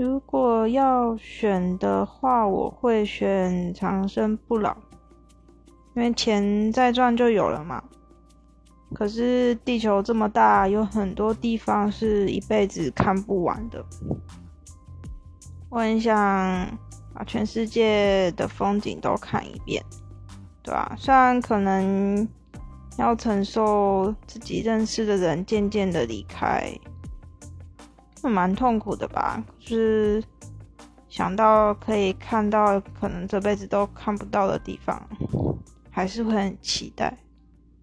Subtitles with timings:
[0.00, 4.74] 如果要选的话，我会选长生不老，
[5.94, 7.84] 因为钱再赚就有了嘛。
[8.94, 13.84] 可是地球这么大，有很多地方是一辈子看不完的。
[15.68, 16.16] 我很想
[17.12, 19.84] 把全世界的风景都看一遍，
[20.62, 20.96] 对吧？
[20.98, 22.26] 虽然可能
[22.96, 26.72] 要承受自己认识的人渐渐的离开，
[28.28, 29.42] 蛮痛苦的吧？
[29.58, 30.22] 就是
[31.08, 35.02] 想到可以看到可能这辈子都看不到的地方，
[35.90, 37.16] 还是会很期待。